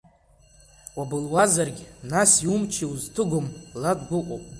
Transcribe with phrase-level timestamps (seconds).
[0.97, 3.45] Уабылуазаргь, нас, иумчи, иузҭыгом,
[3.81, 4.43] ла дгәыкуп!